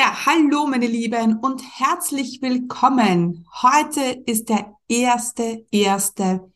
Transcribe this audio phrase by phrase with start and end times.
[0.00, 3.46] Ja, hallo meine Lieben und herzlich willkommen.
[3.60, 6.50] Heute ist der erste, erste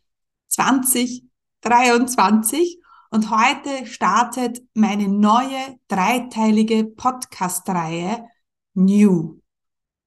[0.49, 2.81] 2023
[3.11, 8.27] und heute startet meine neue dreiteilige Podcast-Reihe
[8.73, 9.43] New.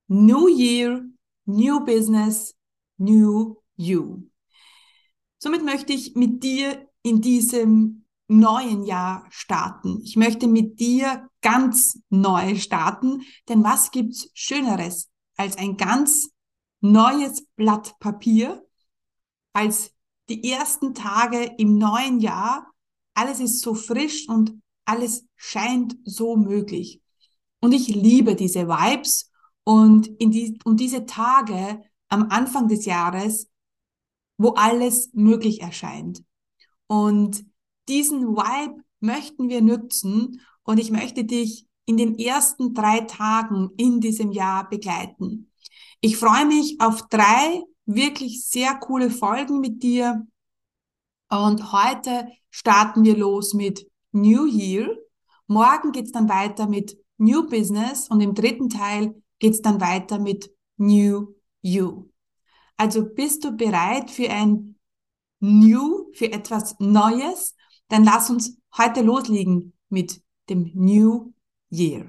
[0.07, 1.05] New Year,
[1.45, 2.55] New Business,
[2.97, 4.23] New You.
[5.37, 10.01] Somit möchte ich mit dir in diesem neuen Jahr starten.
[10.03, 16.29] Ich möchte mit dir ganz neu starten, denn was gibt's Schöneres als ein ganz
[16.81, 18.65] neues Blatt Papier,
[19.53, 19.91] als
[20.29, 22.71] die ersten Tage im neuen Jahr.
[23.13, 27.01] Alles ist so frisch und alles scheint so möglich.
[27.59, 29.31] Und ich liebe diese Vibes
[29.63, 33.49] und, in die, und diese Tage am Anfang des Jahres,
[34.37, 36.23] wo alles möglich erscheint.
[36.87, 37.45] Und
[37.87, 44.01] diesen Vibe möchten wir nutzen und ich möchte dich in den ersten drei Tagen in
[44.01, 45.51] diesem Jahr begleiten.
[46.01, 50.27] Ich freue mich auf drei wirklich sehr coole Folgen mit dir
[51.29, 54.89] und heute starten wir los mit New Year.
[55.47, 60.51] Morgen geht's dann weiter mit New Business und im dritten Teil geht's dann weiter mit
[60.77, 62.09] New You.
[62.75, 64.75] Also bist du bereit für ein
[65.39, 67.55] New, für etwas Neues?
[67.89, 71.31] Dann lass uns heute loslegen mit dem New
[71.69, 72.05] Year.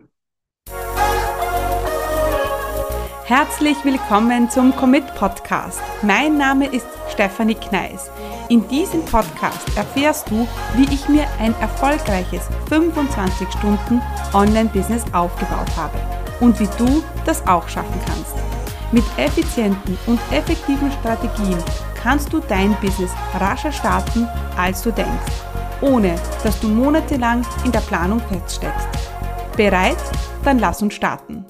[3.25, 5.81] Herzlich willkommen zum Commit Podcast.
[6.03, 8.11] Mein Name ist Stefanie Kneis.
[8.49, 15.97] In diesem Podcast erfährst du, wie ich mir ein erfolgreiches 25 Stunden Online-Business aufgebaut habe
[16.41, 18.35] und wie du das auch schaffen kannst.
[18.91, 21.63] Mit effizienten und effektiven Strategien
[22.03, 24.27] kannst du dein Business rascher starten,
[24.57, 25.48] als du denkst
[25.81, 28.89] ohne dass du monatelang in der Planung feststeckst.
[29.57, 29.99] Bereit?
[30.45, 31.45] Dann lass uns starten.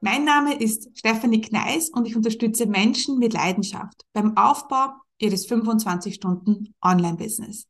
[0.00, 4.88] Mein Name ist Stephanie Kneis und ich unterstütze Menschen mit Leidenschaft beim Aufbau
[5.18, 7.66] ihres 25 Stunden Online-Business.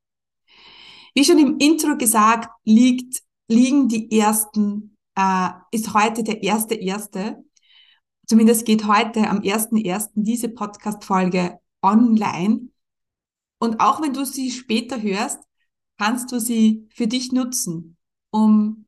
[1.15, 7.45] Wie schon im Intro gesagt, liegt, liegen die ersten, äh, ist heute der erste erste.
[8.27, 12.71] Zumindest geht heute am ersten ersten diese Podcast-Folge online.
[13.65, 15.39] Und auch wenn du sie später hörst,
[15.97, 17.97] kannst du sie für dich nutzen,
[18.31, 18.85] um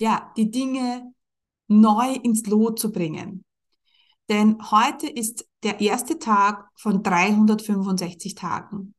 [0.00, 1.12] ja, die Dinge
[1.66, 3.44] neu ins Lot zu bringen.
[4.28, 8.94] Denn heute ist der erste Tag von 365 Tagen.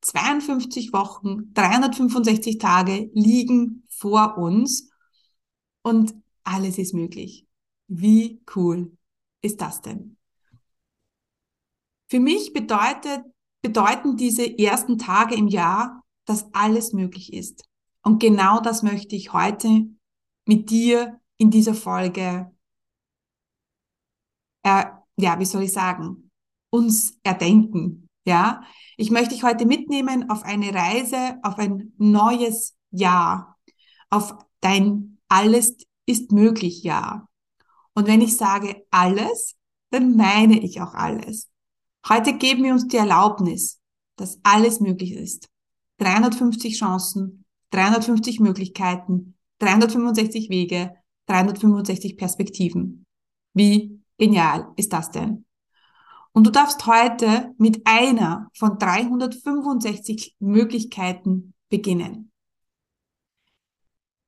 [0.00, 4.90] 52 Wochen, 365 Tage liegen vor uns
[5.82, 7.46] und alles ist möglich.
[7.86, 8.96] Wie cool
[9.40, 10.16] ist das denn?
[12.08, 13.22] Für mich bedeutet
[13.62, 17.64] bedeuten diese ersten Tage im Jahr, dass alles möglich ist.
[18.02, 19.86] Und genau das möchte ich heute
[20.46, 22.50] mit dir in dieser Folge,
[24.64, 24.84] äh,
[25.16, 26.30] ja, wie soll ich sagen,
[26.70, 28.08] uns erdenken.
[28.24, 28.62] Ja,
[28.96, 33.58] ich möchte dich heute mitnehmen auf eine Reise, auf ein neues Jahr,
[34.10, 37.28] auf dein alles ist möglich Jahr.
[37.94, 39.56] Und wenn ich sage alles,
[39.90, 41.51] dann meine ich auch alles.
[42.08, 43.80] Heute geben wir uns die Erlaubnis,
[44.16, 45.48] dass alles möglich ist.
[45.98, 50.96] 350 Chancen, 350 Möglichkeiten, 365 Wege,
[51.26, 53.06] 365 Perspektiven.
[53.54, 55.44] Wie genial ist das denn?
[56.32, 62.32] Und du darfst heute mit einer von 365 Möglichkeiten beginnen.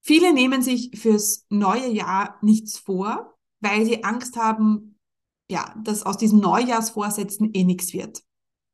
[0.00, 4.93] Viele nehmen sich fürs neue Jahr nichts vor, weil sie Angst haben,
[5.48, 8.22] ja, dass aus diesen Neujahrsvorsätzen eh nichts wird.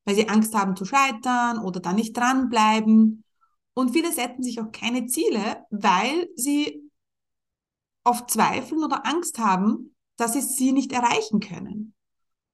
[0.05, 3.25] Weil sie Angst haben zu scheitern oder da nicht dranbleiben.
[3.75, 6.91] Und viele setzen sich auch keine Ziele, weil sie
[8.05, 11.95] oft zweifeln oder Angst haben, dass sie sie nicht erreichen können.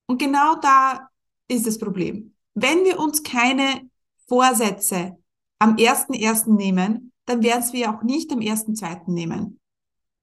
[0.07, 1.09] Und genau da
[1.49, 2.35] ist das Problem.
[2.55, 3.89] Wenn wir uns keine
[4.29, 5.17] Vorsätze
[5.59, 9.59] am ersten ersten nehmen, dann werden wir auch nicht am ersten zweiten nehmen.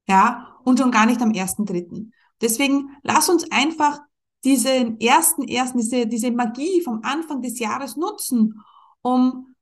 [0.07, 2.13] Ja, und schon gar nicht am ersten dritten.
[2.43, 4.01] Deswegen lass uns einfach
[4.43, 8.61] diesen ersten, ersten, diese, diese Magie vom Anfang des Jahres nutzen,
[9.01, 9.55] um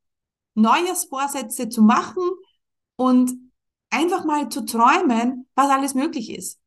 [0.55, 2.23] Neujahrsvorsätze zu machen
[2.95, 3.31] und
[3.91, 6.59] einfach mal zu träumen, was alles möglich ist.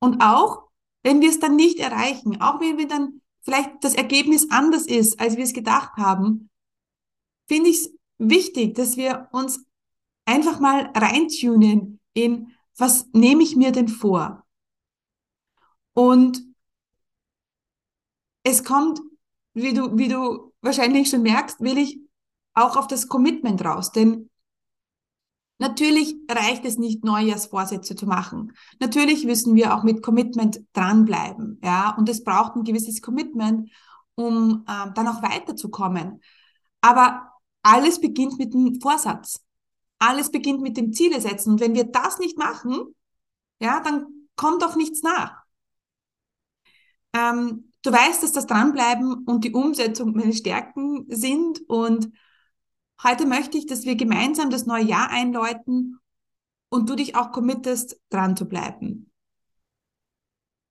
[0.00, 0.62] Und auch,
[1.02, 5.20] wenn wir es dann nicht erreichen, auch wenn wir dann vielleicht das Ergebnis anders ist,
[5.20, 6.48] als wir es gedacht haben,
[7.46, 9.62] finde ich es wichtig, dass wir uns
[10.24, 14.43] einfach mal reintunen in, was nehme ich mir denn vor?
[15.94, 16.42] Und
[18.42, 19.00] es kommt,
[19.54, 22.00] wie du, wie du wahrscheinlich schon merkst, will ich
[22.52, 23.90] auch auf das Commitment raus.
[23.92, 24.28] Denn
[25.58, 28.52] Natürlich reicht es nicht, Neujahrsvorsätze zu machen.
[28.80, 31.94] Natürlich müssen wir auch mit Commitment dranbleiben, ja.
[31.96, 33.70] Und es braucht ein gewisses Commitment,
[34.16, 36.20] um äh, dann auch weiterzukommen.
[36.80, 37.30] Aber
[37.62, 39.44] alles beginnt mit dem Vorsatz.
[39.98, 41.52] Alles beginnt mit dem Ziele setzen.
[41.52, 42.94] Und wenn wir das nicht machen,
[43.60, 44.06] ja, dann
[44.36, 45.43] kommt auch nichts nach.
[47.14, 52.12] Ähm, du weißt, dass das Dranbleiben und die Umsetzung meine Stärken sind und
[53.02, 55.98] Heute möchte ich, dass wir gemeinsam das neue Jahr einläuten
[56.70, 59.10] und du dich auch committest, dran zu bleiben.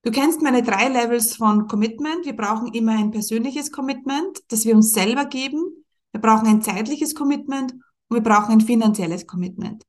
[0.04, 2.26] Du kennst meine drei Levels von Commitment.
[2.26, 5.86] Wir brauchen immer ein persönliches Commitment, das wir uns selber geben.
[6.12, 9.84] Wir brauchen ein zeitliches Commitment und wir brauchen ein finanzielles Commitment.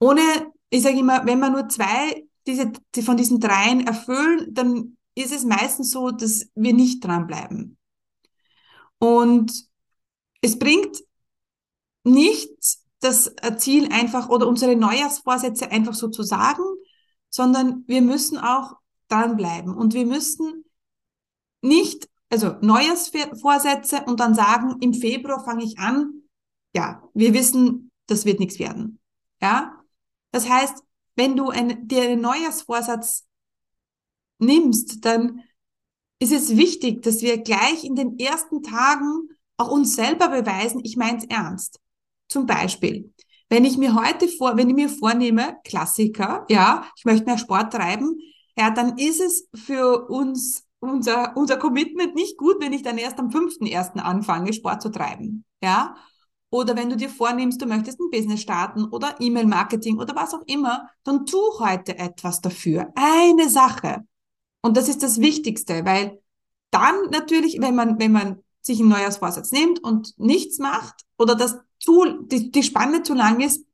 [0.00, 0.22] Ohne,
[0.70, 5.32] ich sage immer, wenn wir nur zwei diese, die von diesen dreien erfüllen, dann ist
[5.32, 7.76] es meistens so, dass wir nicht dranbleiben.
[8.98, 9.52] Und
[10.40, 11.02] es bringt
[12.04, 16.62] nicht das Ziel einfach oder unsere Neujahrsvorsätze einfach so zu sagen,
[17.28, 18.76] sondern wir müssen auch
[19.08, 20.64] dranbleiben und wir müssen
[21.62, 26.22] nicht, also Neujahrsvorsätze und dann sagen, im Februar fange ich an.
[26.74, 29.00] Ja, wir wissen, das wird nichts werden.
[29.40, 29.82] Ja,
[30.30, 30.82] das heißt,
[31.16, 33.26] wenn du ein, dir einen Neujahrsvorsatz
[34.42, 35.42] nimmst, dann
[36.18, 40.96] ist es wichtig, dass wir gleich in den ersten Tagen auch uns selber beweisen, ich
[40.96, 41.80] meine es ernst.
[42.28, 43.12] Zum Beispiel,
[43.48, 47.72] wenn ich mir heute vor, wenn ich mir vornehme, Klassiker, ja, ich möchte mehr Sport
[47.72, 48.18] treiben,
[48.56, 53.18] ja, dann ist es für uns unser, unser Commitment nicht gut, wenn ich dann erst
[53.18, 54.00] am 5.1.
[54.00, 55.96] anfange, Sport zu treiben, ja.
[56.50, 60.42] Oder wenn du dir vornimmst, du möchtest ein Business starten oder E-Mail-Marketing oder was auch
[60.46, 62.92] immer, dann tu heute etwas dafür.
[62.94, 64.04] Eine Sache.
[64.62, 66.22] Und das ist das Wichtigste, weil
[66.70, 71.58] dann natürlich, wenn man, wenn man sich ein Neujahrsvorsatz nimmt und nichts macht oder das
[71.80, 73.66] zu, die, die Spanne zu lang ist,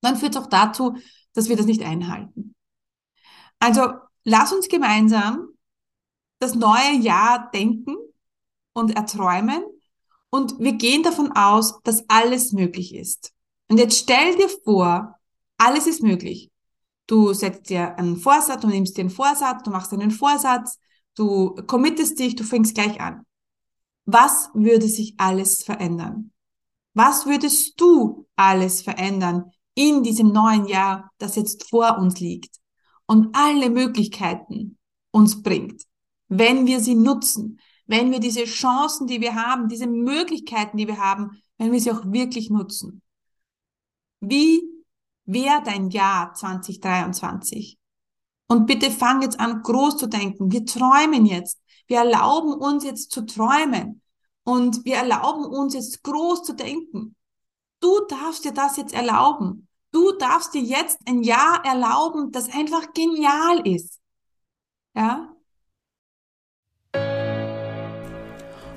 [0.00, 0.96] dann führt es auch dazu,
[1.34, 2.54] dass wir das nicht einhalten.
[3.58, 3.94] Also
[4.24, 5.48] lass uns gemeinsam
[6.38, 7.96] das neue Jahr denken
[8.72, 9.62] und erträumen
[10.30, 13.32] und wir gehen davon aus, dass alles möglich ist.
[13.68, 15.18] Und jetzt stell dir vor,
[15.58, 16.50] alles ist möglich.
[17.06, 20.78] Du setzt dir einen Vorsatz, du nimmst dir einen Vorsatz, du machst einen Vorsatz,
[21.14, 23.24] du committest dich, du fängst gleich an.
[24.04, 26.32] Was würde sich alles verändern?
[26.94, 32.56] Was würdest du alles verändern in diesem neuen Jahr, das jetzt vor uns liegt
[33.06, 34.78] und alle Möglichkeiten
[35.10, 35.82] uns bringt,
[36.28, 40.98] wenn wir sie nutzen, wenn wir diese Chancen, die wir haben, diese Möglichkeiten, die wir
[40.98, 43.02] haben, wenn wir sie auch wirklich nutzen?
[44.20, 44.75] Wie
[45.26, 47.78] wäre dein Jahr 2023?
[48.48, 50.52] Und bitte fang jetzt an, groß zu denken.
[50.52, 51.60] Wir träumen jetzt.
[51.86, 54.02] Wir erlauben uns jetzt zu träumen.
[54.44, 57.16] Und wir erlauben uns jetzt groß zu denken.
[57.80, 59.68] Du darfst dir das jetzt erlauben.
[59.92, 64.00] Du darfst dir jetzt ein Jahr erlauben, das einfach genial ist.
[64.94, 65.35] Ja?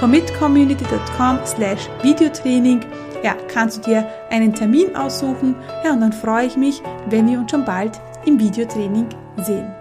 [0.00, 2.80] commitcommunity.com slash Videotraining
[3.22, 5.54] ja, kannst du dir einen Termin aussuchen.
[5.84, 9.74] Ja, und dann freue ich mich, wenn wir uns schon bald im Videotraining sehen.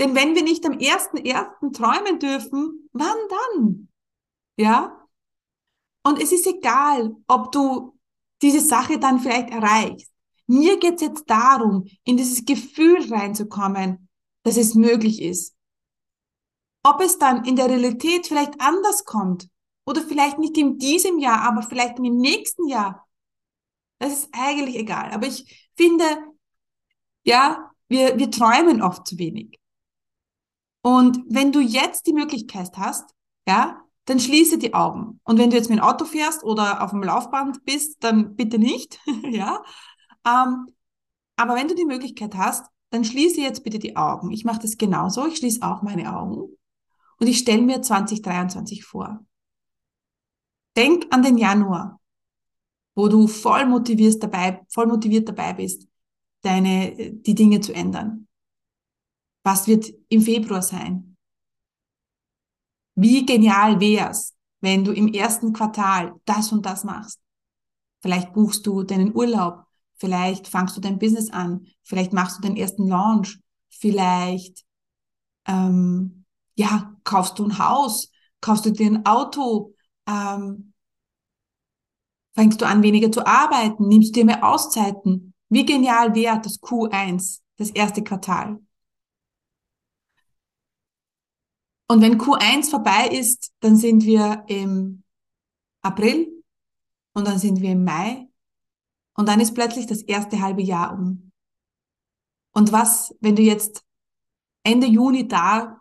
[0.00, 3.88] Denn wenn wir nicht am ersten ersten träumen dürfen, wann dann?
[4.56, 5.06] Ja?
[6.04, 7.96] Und es ist egal, ob du
[8.42, 10.12] diese Sache dann vielleicht erreichst.
[10.48, 14.08] Mir geht's jetzt darum, in dieses Gefühl reinzukommen,
[14.42, 15.54] dass es möglich ist.
[16.82, 19.48] Ob es dann in der Realität vielleicht anders kommt
[19.84, 23.06] oder vielleicht nicht in diesem Jahr, aber vielleicht im nächsten Jahr,
[23.98, 25.12] das ist eigentlich egal.
[25.12, 26.04] Aber ich finde,
[27.24, 29.58] ja, wir, wir träumen oft zu wenig.
[30.82, 33.10] Und wenn du jetzt die Möglichkeit hast,
[33.46, 35.20] ja, dann schließe die Augen.
[35.24, 38.58] Und wenn du jetzt mit dem Auto fährst oder auf dem Laufband bist, dann bitte
[38.58, 39.62] nicht, ja.
[40.28, 40.66] Ähm,
[41.36, 44.30] aber wenn du die Möglichkeit hast, dann schließe jetzt bitte die Augen.
[44.30, 45.26] Ich mache das genauso.
[45.26, 46.56] Ich schließe auch meine Augen
[47.18, 49.24] und ich stelle mir 2023 vor.
[50.76, 52.00] Denk an den Januar,
[52.94, 55.86] wo du voll motiviert dabei, voll motiviert dabei bist,
[56.42, 58.26] deine, die Dinge zu ändern.
[59.44, 61.16] Was wird im Februar sein?
[62.94, 67.20] Wie genial wär's, wenn du im ersten Quartal das und das machst?
[68.00, 69.67] Vielleicht buchst du deinen Urlaub,
[69.98, 73.38] vielleicht fangst du dein Business an, vielleicht machst du deinen ersten Launch,
[73.68, 74.64] vielleicht
[75.46, 76.24] ähm,
[76.54, 79.74] ja kaufst du ein Haus, kaufst du dir ein Auto,
[80.06, 80.72] ähm,
[82.34, 85.34] fängst du an weniger zu arbeiten, nimmst dir mehr Auszeiten.
[85.48, 88.60] Wie genial wäre das Q1, das erste Quartal?
[91.90, 95.02] Und wenn Q1 vorbei ist, dann sind wir im
[95.80, 96.28] April
[97.14, 98.27] und dann sind wir im Mai
[99.18, 101.32] und dann ist plötzlich das erste halbe Jahr um.
[102.52, 103.84] Und was, wenn du jetzt
[104.62, 105.80] Ende Juni da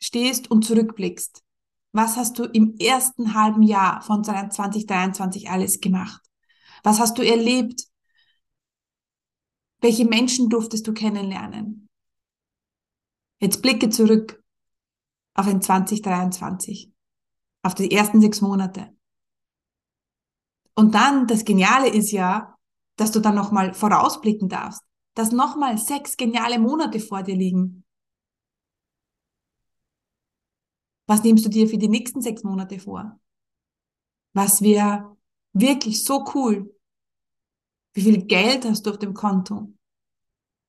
[0.00, 1.42] stehst und zurückblickst?
[1.90, 6.22] Was hast du im ersten halben Jahr von 2023 alles gemacht?
[6.84, 7.82] Was hast du erlebt?
[9.80, 11.88] Welche Menschen durftest du kennenlernen?
[13.40, 14.40] Jetzt blicke zurück
[15.34, 16.92] auf ein 2023,
[17.64, 18.96] auf die ersten sechs Monate.
[20.76, 22.54] Und dann, das Geniale ist ja,
[22.98, 24.82] dass du dann nochmal vorausblicken darfst,
[25.14, 27.84] dass nochmal sechs geniale Monate vor dir liegen.
[31.06, 33.18] Was nimmst du dir für die nächsten sechs Monate vor?
[34.34, 35.16] Was wäre
[35.52, 36.74] wirklich so cool?
[37.94, 39.72] Wie viel Geld hast du auf dem Konto?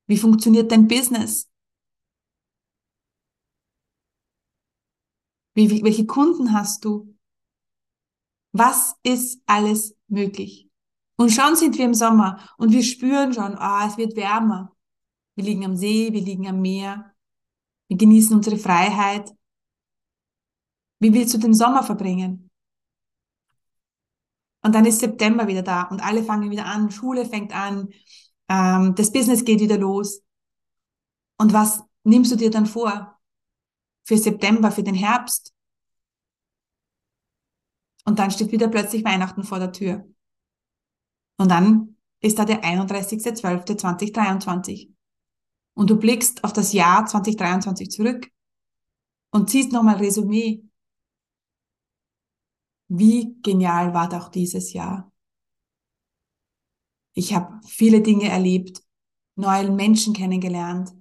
[0.07, 1.49] Wie funktioniert dein Business?
[5.55, 7.15] Wie, welche Kunden hast du?
[8.51, 10.68] Was ist alles möglich?
[11.19, 14.75] Und schon sind wir im Sommer und wir spüren schon, ah, es wird wärmer.
[15.35, 17.13] Wir liegen am See, wir liegen am Meer.
[17.87, 19.29] Wir genießen unsere Freiheit.
[20.99, 22.49] Wie willst du den Sommer verbringen?
[24.61, 27.89] Und dann ist September wieder da und alle fangen wieder an, Schule fängt an,
[28.49, 30.21] ähm, das Business geht wieder los.
[31.37, 33.19] Und was nimmst du dir dann vor?
[34.09, 35.53] für September, für den Herbst.
[38.05, 40.03] Und dann steht wieder plötzlich Weihnachten vor der Tür.
[41.39, 44.93] Und dann ist da der 31.12.2023.
[45.73, 48.29] Und du blickst auf das Jahr 2023 zurück
[49.31, 50.63] und ziehst nochmal Resümee.
[52.89, 55.11] Wie genial war doch dieses Jahr?
[57.13, 58.83] Ich habe viele Dinge erlebt,
[59.35, 60.91] neue Menschen kennengelernt,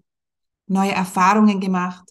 [0.66, 2.08] neue Erfahrungen gemacht,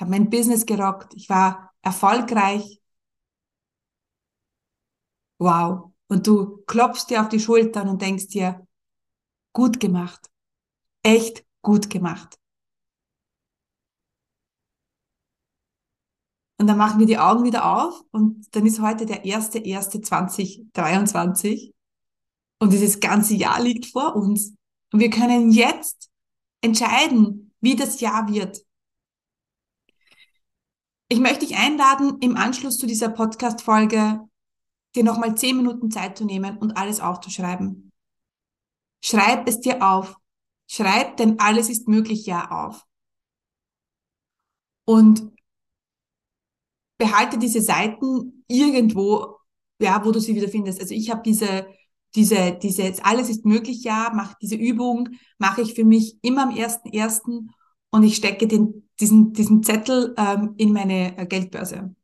[0.00, 2.80] ich habe mein Business gerockt, ich war erfolgreich.
[5.38, 5.89] Wow.
[6.10, 8.66] Und du klopfst dir auf die Schultern und denkst dir,
[9.52, 10.28] gut gemacht.
[11.04, 12.36] Echt gut gemacht.
[16.58, 21.72] Und dann machen wir die Augen wieder auf und dann ist heute der 1.1.2023
[22.58, 24.56] und dieses ganze Jahr liegt vor uns.
[24.92, 26.10] Und wir können jetzt
[26.60, 28.66] entscheiden, wie das Jahr wird.
[31.08, 34.28] Ich möchte dich einladen, im Anschluss zu dieser Podcast-Folge
[34.94, 37.92] dir nochmal zehn Minuten Zeit zu nehmen und alles aufzuschreiben.
[39.02, 40.16] Schreib es dir auf.
[40.66, 42.86] Schreib, denn alles ist möglich ja auf.
[44.84, 45.32] Und
[46.98, 49.38] behalte diese Seiten irgendwo,
[49.80, 50.80] ja, wo du sie wieder findest.
[50.80, 51.66] Also ich habe diese,
[52.14, 56.54] diese, diese, alles ist möglich ja, mache diese Übung, mache ich für mich immer am
[56.54, 57.50] ersten ersten
[57.90, 61.94] und ich stecke den, diesen, diesen Zettel ähm, in meine äh, Geldbörse.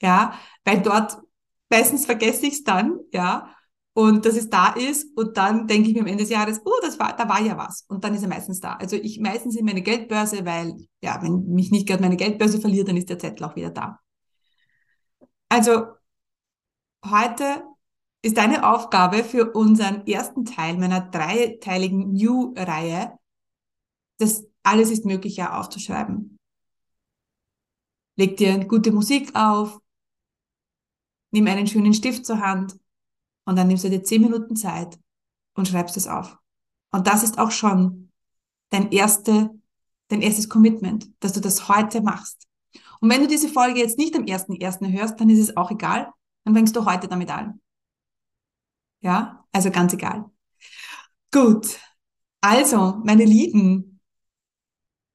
[0.00, 0.34] Ja,
[0.64, 1.18] weil dort
[1.70, 3.54] meistens vergesse ich es dann, ja,
[3.94, 6.80] und dass es da ist und dann denke ich mir am Ende des Jahres, oh,
[6.82, 8.74] das war, da war ja was und dann ist er meistens da.
[8.74, 12.88] Also ich meistens in meine Geldbörse, weil ja, wenn mich nicht gerade meine Geldbörse verliert,
[12.88, 14.00] dann ist der Zettel auch wieder da.
[15.48, 15.86] Also
[17.04, 17.62] heute
[18.22, 23.18] ist deine Aufgabe für unseren ersten Teil meiner dreiteiligen New-Reihe,
[24.18, 26.38] das alles ist möglich ja aufzuschreiben.
[28.16, 29.78] Leg dir gute Musik auf,
[31.36, 32.78] nimm einen schönen Stift zur Hand
[33.44, 34.98] und dann nimmst du dir zehn Minuten Zeit
[35.54, 36.38] und schreibst es auf.
[36.90, 38.10] Und das ist auch schon
[38.70, 39.50] dein erste,
[40.08, 42.46] dein erstes Commitment, dass du das heute machst.
[43.00, 45.70] Und wenn du diese Folge jetzt nicht am ersten ersten hörst, dann ist es auch
[45.70, 46.10] egal.
[46.44, 47.60] Dann fängst du heute damit an.
[49.02, 50.30] Ja, also ganz egal.
[51.30, 51.78] Gut.
[52.40, 54.00] Also, meine Lieben,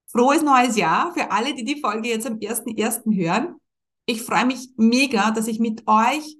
[0.05, 3.15] Frohes neues Jahr für alle, die die Folge jetzt am 1.1.
[3.15, 3.55] hören.
[4.05, 6.37] Ich freue mich mega, dass ich mit euch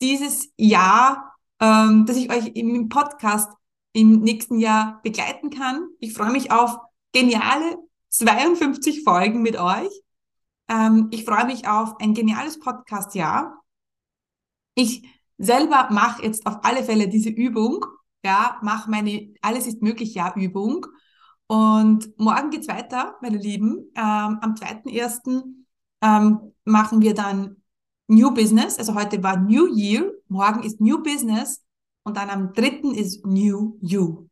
[0.00, 3.50] dieses Jahr, ähm, dass ich euch im Podcast
[3.92, 5.88] im nächsten Jahr begleiten kann.
[6.00, 6.76] Ich freue mich auf
[7.12, 7.76] geniale
[8.08, 9.90] 52 Folgen mit euch.
[10.68, 13.62] Ähm, ich freue mich auf ein geniales Podcast-Jahr.
[14.74, 15.02] Ich
[15.38, 17.84] selber mache jetzt auf alle Fälle diese Übung.
[18.24, 20.86] Ja, mach meine Alles ist möglich Ja Übung.
[21.46, 23.90] Und morgen geht's weiter, meine Lieben.
[23.94, 25.61] Ähm, am 2.1.
[26.02, 27.56] Ähm, machen wir dann
[28.08, 28.78] New Business.
[28.78, 31.64] Also heute war New Year, morgen ist New Business
[32.04, 32.92] und dann am 3.
[32.94, 34.28] ist New You.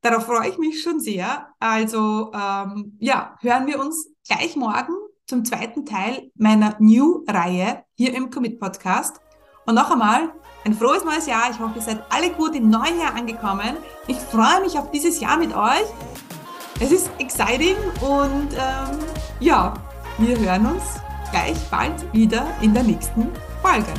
[0.00, 1.48] Darauf freue ich mich schon sehr.
[1.58, 4.94] Also ähm, ja, hören wir uns gleich morgen
[5.26, 9.20] zum zweiten Teil meiner New-Reihe hier im Commit Podcast.
[9.66, 10.32] Und noch einmal
[10.64, 11.50] ein frohes neues Jahr.
[11.50, 13.76] Ich hoffe, ihr seid alle gut im neuen Jahr angekommen.
[14.06, 15.84] Ich freue mich auf dieses Jahr mit euch.
[16.80, 18.98] Es ist exciting und ähm,
[19.40, 19.74] ja,
[20.18, 23.28] wir hören uns gleich bald wieder in der nächsten
[23.62, 23.92] Folge.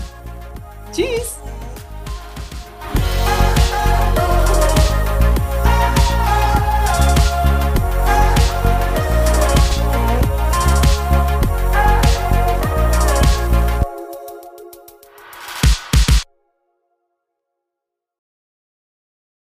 [0.92, 1.38] Tschüss!